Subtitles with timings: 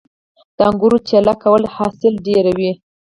[0.57, 2.71] د انګورو چیله کول حاصل ډیروي